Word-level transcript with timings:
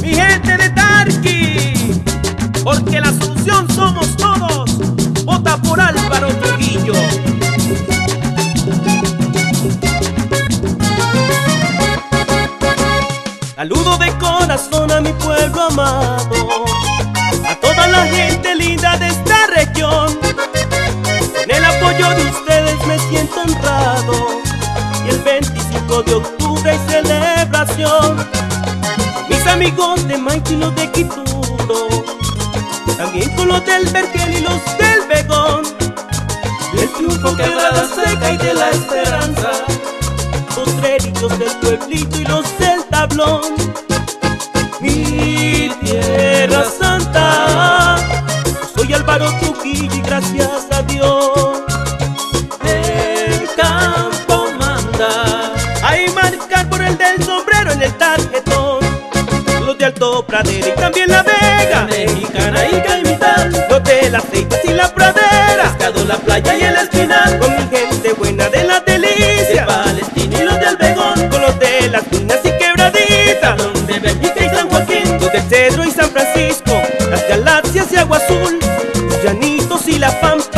Mi 0.00 0.14
gente 0.14 0.56
de 0.56 0.70
Tarqui, 0.70 2.02
porque 2.62 3.00
la 3.00 3.12
solución 3.12 3.66
somos 3.74 4.16
todos. 4.16 4.78
Vota 5.24 5.56
por 5.58 5.80
Álvaro 5.80 6.28
Trujillo. 6.34 6.94
Saludo 13.56 13.98
de 13.98 14.16
corazón 14.18 14.90
a 14.92 15.00
mi 15.00 15.12
pueblo 15.14 15.62
amado, 15.62 16.64
5 25.72 26.02
de 26.02 26.14
octubre 26.14 26.70
hay 26.70 26.78
celebración. 26.88 28.16
Mis 29.28 29.46
amigos 29.46 30.06
de 30.08 30.16
Maite 30.18 30.54
y 30.54 30.56
los 30.56 30.74
de 30.74 30.90
Quituro 30.92 31.88
También 32.96 33.34
con 33.36 33.48
los 33.48 33.64
del 33.64 33.86
Berkel 33.86 34.34
y 34.34 34.40
los 34.40 34.64
del 34.78 35.06
Begón. 35.08 35.62
Del 36.74 36.88
triunfo 36.92 37.36
quebrada 37.36 37.86
seca 37.94 38.32
y 38.32 38.36
de 38.38 38.54
la 38.54 38.70
esperanza. 38.70 39.50
Los 40.56 40.76
trerillos 40.80 41.38
del 41.38 41.52
pueblito 41.60 42.20
y 42.20 42.24
los 42.24 42.58
del 42.58 42.84
tablón. 42.90 43.42
Mi 44.80 45.70
tierra 45.80 46.64
santa 46.78 47.96
Soy 48.74 48.92
Álvaro 48.92 49.30
Trujillo 49.40 49.94
y 49.94 50.00
gracias 50.02 50.57
De 59.98 60.04
Alto 60.04 60.24
Pradera 60.24 60.68
y 60.68 60.80
también 60.80 61.08
la 61.08 61.24
Vega, 61.24 61.86
mexicana 61.86 62.68
y 62.70 62.80
caimital. 62.82 63.50
Los 63.68 63.82
de 63.82 64.10
las 64.10 64.24
aceites 64.24 64.60
y 64.64 64.68
la 64.68 64.94
pradera, 64.94 65.74
pescado, 65.76 66.04
la 66.04 66.16
playa 66.18 66.56
y 66.56 66.62
el 66.62 66.76
espinal. 66.76 67.38
Con 67.40 67.50
mi 67.56 67.76
gente 67.76 68.12
buena 68.12 68.48
de 68.48 68.62
la 68.62 68.78
delicia, 68.80 69.66
Palestina 69.66 70.38
y 70.40 70.44
los 70.44 70.54
de 70.60 70.66
Albegón. 70.66 71.28
Con 71.28 71.42
los 71.42 71.58
de 71.58 71.88
las 71.88 72.04
minas 72.12 72.38
y 72.44 72.50
quebraditas, 72.58 73.58
los 73.58 73.86
de 73.88 73.98
Bélgica 73.98 74.44
y 74.44 74.48
San 74.50 74.68
Joaquín. 74.68 75.18
Los 75.20 75.32
de 75.32 75.42
Cedro 75.42 75.84
y 75.84 75.90
San 75.90 76.10
Francisco, 76.10 76.80
las 77.10 77.28
galaxias 77.28 77.92
y 77.92 77.96
agua 77.96 78.18
azul. 78.18 78.58
Los 79.02 79.22
llanitos 79.24 79.88
y 79.88 79.98
la 79.98 80.12
pampa, 80.20 80.57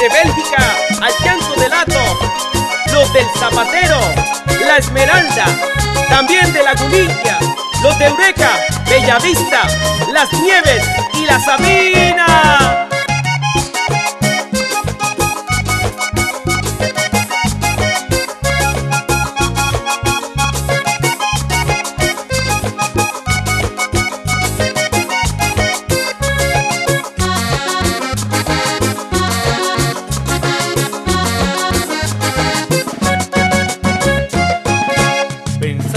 Desde 0.00 0.14
Bélgica 0.24 0.76
al 1.02 1.12
llanto 1.22 1.60
del 1.60 1.68
Lato, 1.68 2.18
los 2.90 3.12
del 3.12 3.26
Zapatero, 3.38 4.00
la 4.66 4.78
Esmeralda, 4.78 5.44
también 6.08 6.50
de 6.54 6.62
la 6.62 6.72
Gunilla, 6.72 7.38
los 7.82 7.98
de 7.98 8.06
Eureka, 8.06 8.50
Bellavista, 8.88 9.66
las 10.10 10.32
Nieves 10.32 10.82
y 11.12 11.26
la 11.26 11.38
Sabina. 11.38 12.88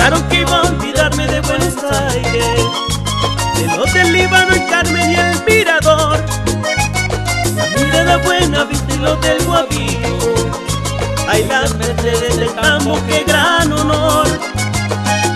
Pensaron 0.04 0.28
que 0.28 0.42
iba 0.42 0.58
a 0.58 0.62
olvidarme 0.64 1.28
de 1.28 1.40
Buenos 1.40 1.76
Aires, 2.10 2.58
de 3.56 3.78
los 3.78 3.94
del 3.94 4.12
Líbano, 4.12 4.54
el 4.54 4.66
Carmen 4.66 5.12
y 5.12 5.16
el 5.16 5.44
Mirador. 5.46 6.20
La 7.56 7.66
mirada 7.68 8.18
buena, 8.18 8.66
viste 8.66 8.98
los 8.98 9.22
del 9.22 9.42
Guavillo. 9.46 10.18
Ay, 11.30 11.46
las 11.46 11.74
Mercedes 11.76 12.36
del 12.36 12.54
campo, 12.54 13.00
qué 13.08 13.24
gran 13.26 13.72
honor. 13.72 14.28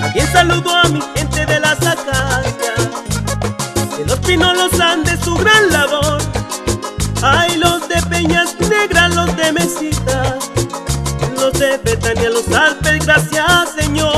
También 0.01 0.27
saludo 0.33 0.75
a 0.75 0.83
mi 0.89 1.01
gente 1.15 1.45
de 1.45 1.61
las 1.61 1.77
acacias, 1.87 2.89
de 3.97 4.05
los 4.05 4.19
pinos, 4.19 4.53
los 4.57 4.77
Andes, 4.81 5.17
su 5.23 5.33
gran 5.37 5.71
labor. 5.71 6.17
Ay, 7.21 7.55
los 7.55 7.87
de 7.87 8.01
Peñas 8.09 8.53
Negras, 8.59 9.15
los 9.15 9.33
de 9.37 9.53
Mesitas 9.53 10.49
los 11.39 11.53
de 11.53 11.77
Betania, 11.77 12.29
los 12.29 12.47
Alpes, 12.51 13.05
gracias 13.05 13.73
Señor. 13.77 14.16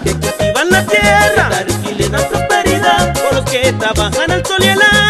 Que 0.00 0.12
cultivan 0.12 0.70
la 0.70 0.84
tierra, 0.86 1.48
dar 1.50 1.66
le 1.66 2.08
dan 2.08 2.28
prosperidad. 2.28 3.14
Por 3.14 3.34
los 3.34 3.50
que 3.50 3.72
trabajan 3.72 4.30
al 4.30 4.44
sol 4.46 4.58
y 4.60 4.68
el 4.68 4.82
agua, 4.82 5.01